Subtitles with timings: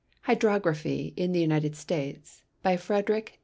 [0.23, 3.39] HYDROGRAPHY IN THE UNITED STATES By Frederick.